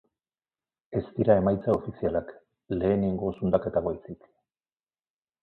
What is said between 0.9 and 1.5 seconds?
Ez dira